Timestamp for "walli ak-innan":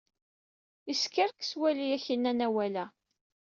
1.59-2.39